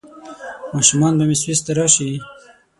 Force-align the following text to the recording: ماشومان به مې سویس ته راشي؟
ماشومان 0.73 1.13
به 1.17 1.23
مې 1.29 1.35
سویس 1.41 1.59
ته 1.65 1.71
راشي؟ 1.77 2.09